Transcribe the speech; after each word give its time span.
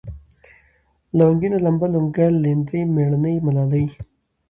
لونگينه، 1.17 1.57
لمبه، 1.65 1.87
لونگه، 1.93 2.25
ليندۍ، 2.43 2.81
مېړنۍ، 2.95 3.35
ملالۍ 3.45 3.85